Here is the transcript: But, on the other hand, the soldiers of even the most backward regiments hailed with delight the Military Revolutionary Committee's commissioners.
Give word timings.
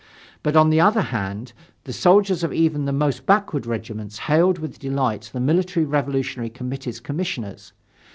But, 0.41 0.55
on 0.55 0.71
the 0.71 0.81
other 0.81 1.03
hand, 1.13 1.53
the 1.83 1.93
soldiers 1.93 2.43
of 2.43 2.51
even 2.51 2.85
the 2.85 2.91
most 2.91 3.27
backward 3.27 3.67
regiments 3.67 4.17
hailed 4.17 4.57
with 4.57 4.79
delight 4.79 5.29
the 5.31 5.39
Military 5.39 5.85
Revolutionary 5.85 6.49
Committee's 6.49 6.99
commissioners. 6.99 7.71